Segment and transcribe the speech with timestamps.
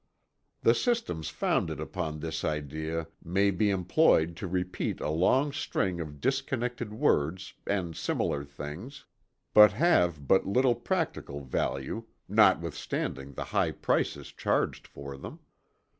[0.61, 6.19] The systems founded upon this idea may be employed to repeat a long string of
[6.19, 9.05] disconnected words, and similar things,
[9.53, 15.37] but have but little practical value, notwithstanding the high prices charged for them.